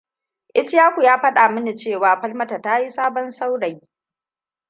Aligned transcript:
Ishaku 0.53 1.01
ya 1.01 1.19
fada 1.21 1.49
mini 1.49 1.75
cewa 1.75 2.21
Falmata 2.21 2.61
ta 2.61 2.79
yi 2.79 2.89
sabon 2.89 3.29
saurayi. 3.31 3.81